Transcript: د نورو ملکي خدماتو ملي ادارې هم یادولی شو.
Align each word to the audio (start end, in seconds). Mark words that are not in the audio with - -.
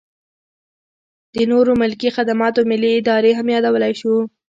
د 1.33 1.35
نورو 1.51 1.71
ملکي 1.81 2.09
خدماتو 2.17 2.61
ملي 2.71 2.91
ادارې 2.99 3.31
هم 3.39 3.47
یادولی 3.55 3.93
شو. 3.99 4.15